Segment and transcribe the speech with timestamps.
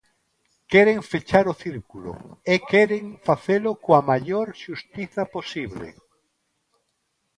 [0.71, 2.13] Queren fechar o círculo,
[2.53, 5.89] e queren facelo coa maior xustiza posible.